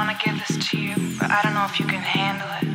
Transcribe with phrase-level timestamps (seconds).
[0.00, 2.68] wanna give this to you, but I don't know if you can handle it.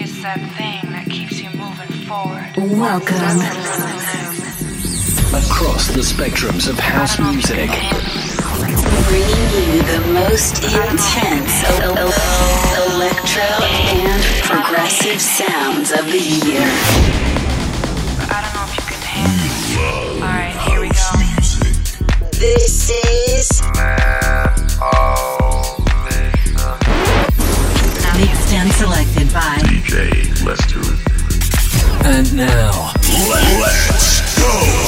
[0.00, 2.46] It's that thing that keeps you moving forward.
[2.78, 3.40] Welcome.
[5.34, 7.70] Across the spectrums of house music.
[9.08, 11.54] Bringing you the most intense
[12.86, 13.50] electro
[13.98, 17.43] and progressive sounds of the year.
[22.54, 23.62] This is
[28.16, 30.80] mixed and selected by DJ Blasto.
[32.04, 32.92] And now,
[33.58, 34.83] let's go.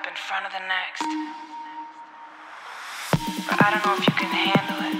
[0.00, 1.02] step in front of the next.
[3.48, 4.96] But I don't know if you can handle it.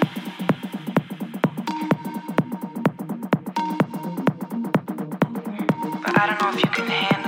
[6.03, 7.20] But I don't know if you can handle it.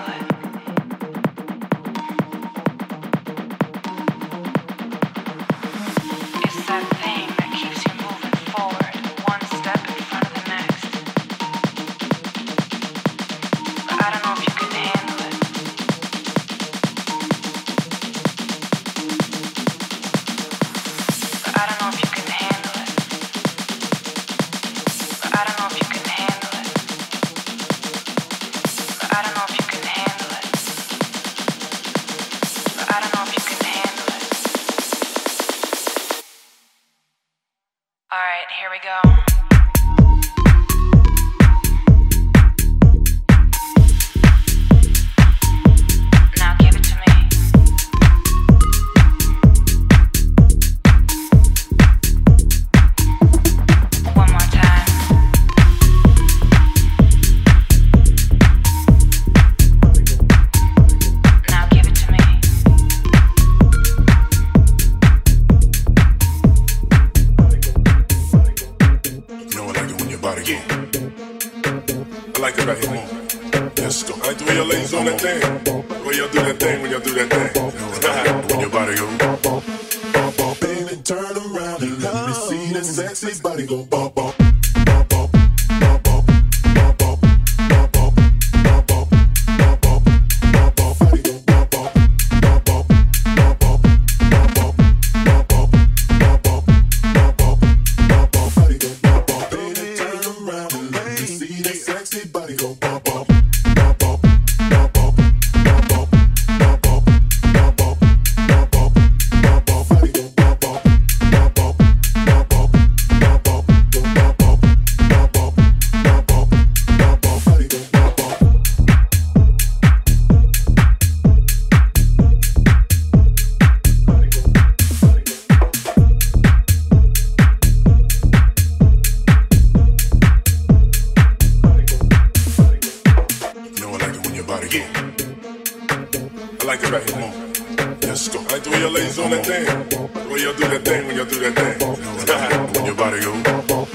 [140.30, 143.86] When you do that thing, when you do that thing, when your body go.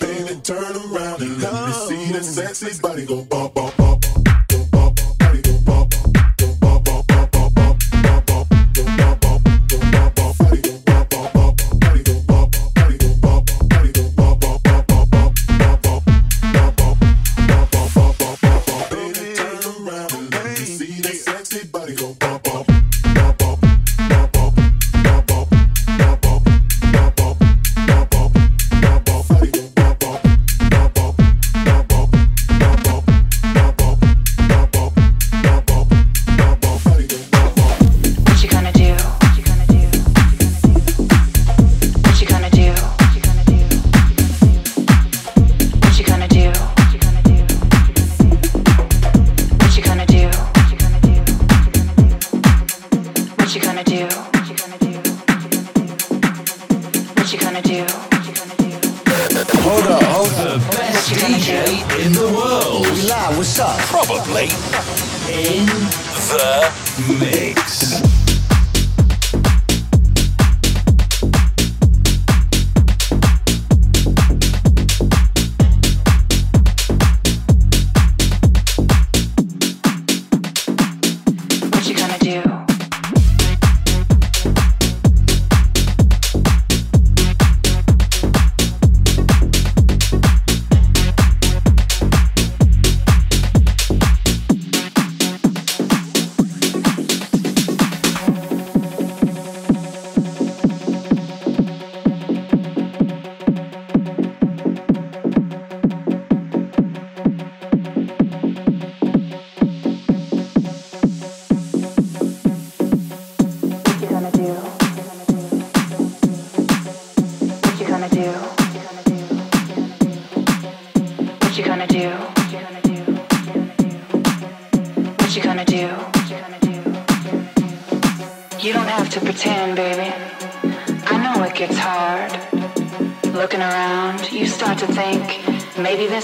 [0.00, 3.22] Baby, turn around and let me see that sexy body go.
[3.22, 3.85] Bop, bop, bop.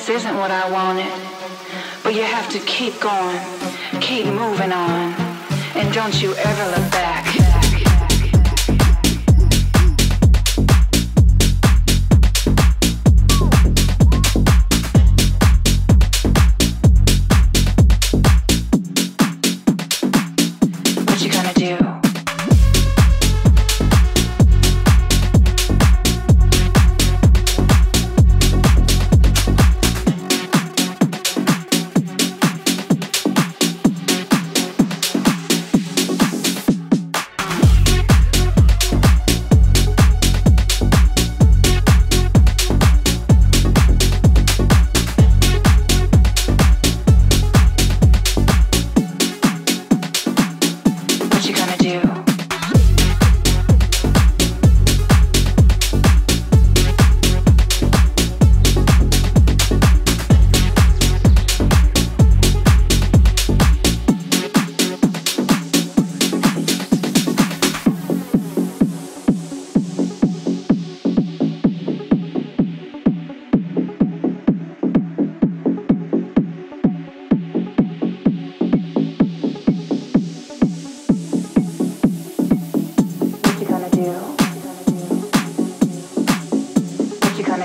[0.07, 1.13] This isn't what I wanted.
[2.03, 3.39] But you have to keep going,
[4.01, 5.15] keep moving on,
[5.77, 7.22] and don't you ever look back.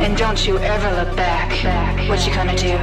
[0.00, 1.50] And don't you ever look back.
[2.08, 2.76] What you gonna do?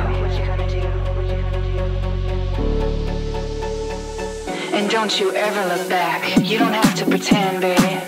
[4.75, 6.37] And don't you ever look back.
[6.37, 7.99] You don't have to pretend, baby.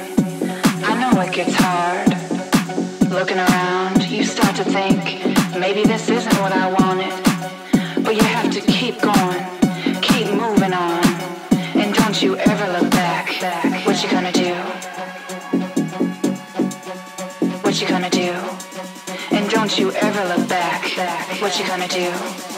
[0.83, 2.09] I know it gets hard.
[3.09, 5.01] Looking around, you start to think,
[5.57, 8.03] maybe this isn't what I wanted.
[8.03, 9.43] But you have to keep going,
[21.47, 22.56] What you gonna do?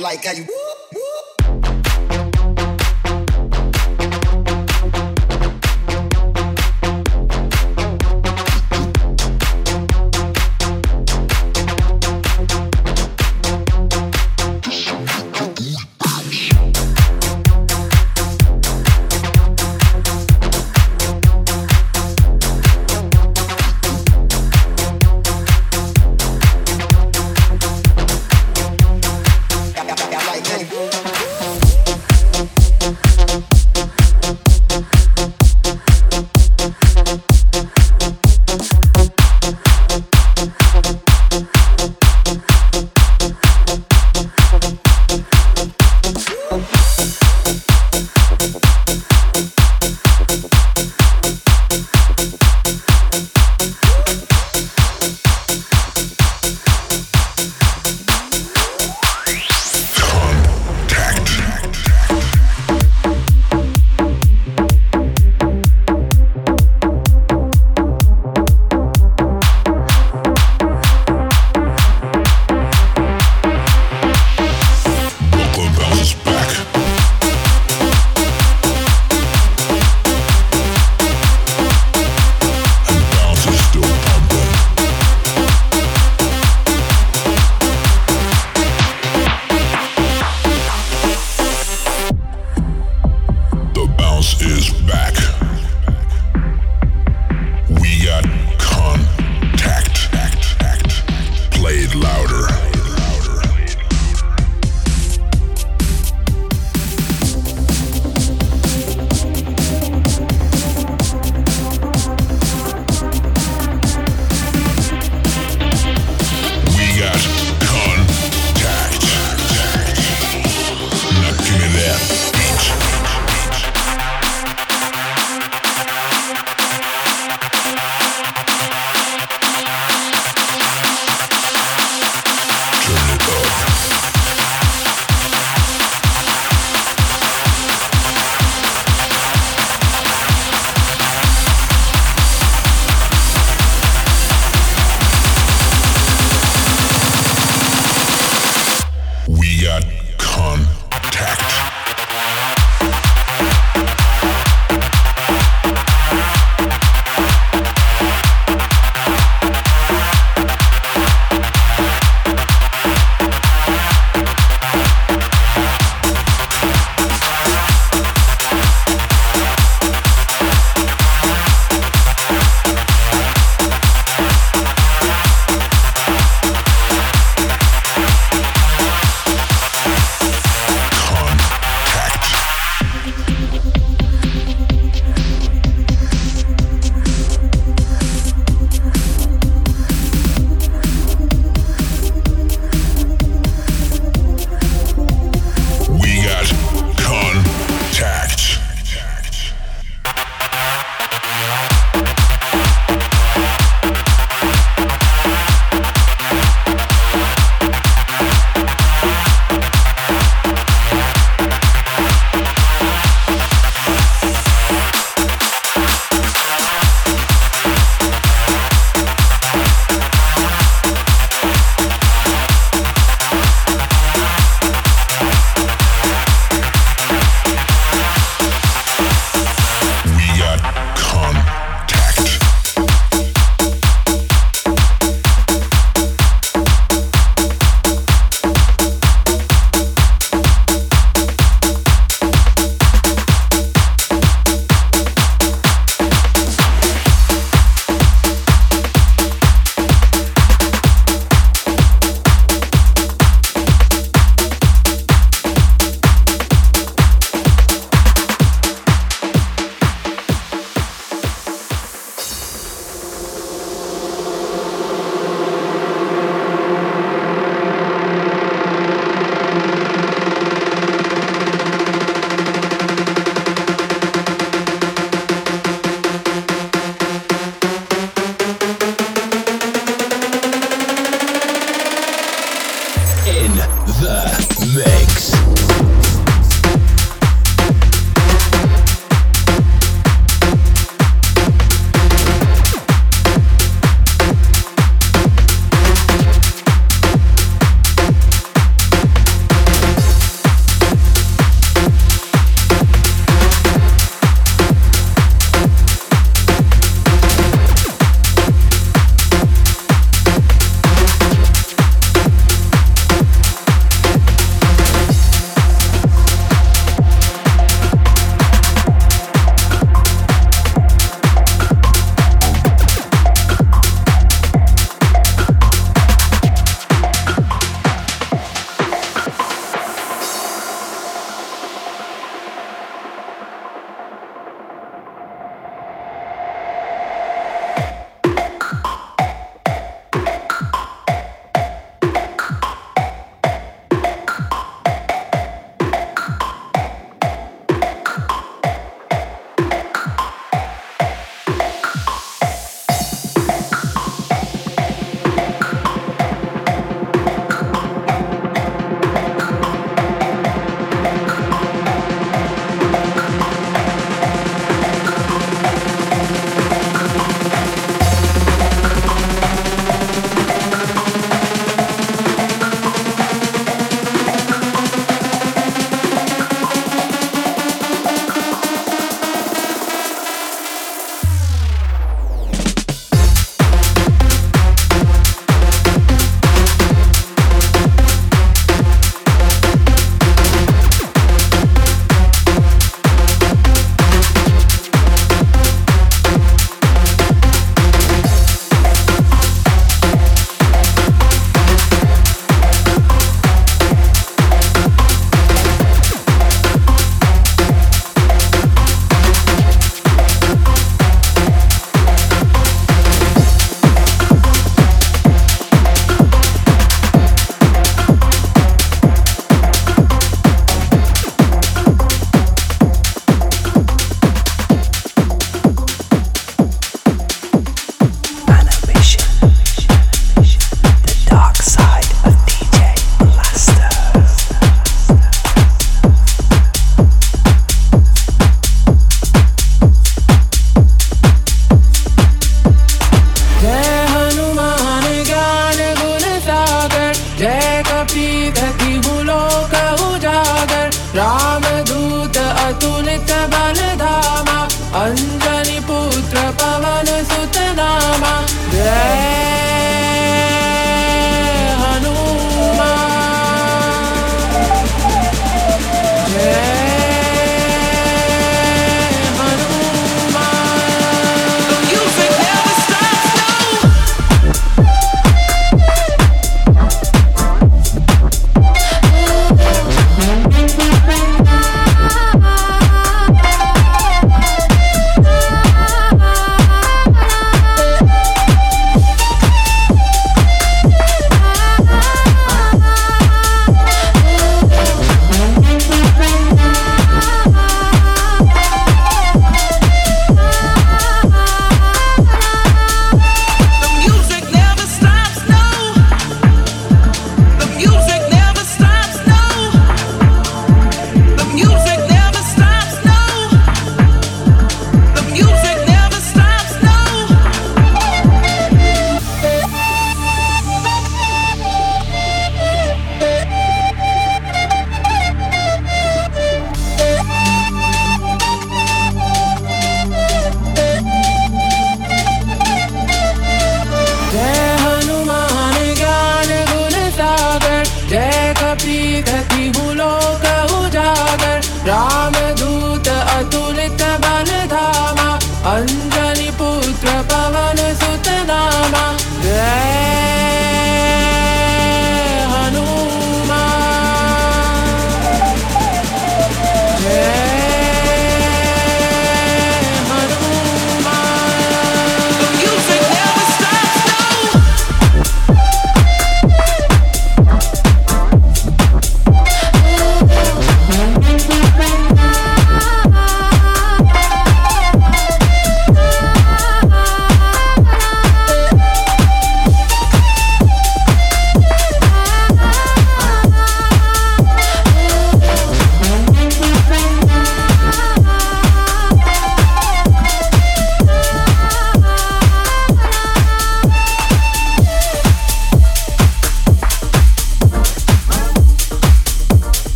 [0.00, 0.46] Like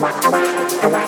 [0.00, 1.04] himself.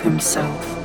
[0.00, 0.81] Himself.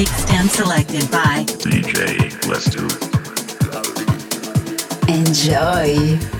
[0.00, 2.88] Mixed and selected by DJ Blasto.
[5.10, 6.39] Enjoy.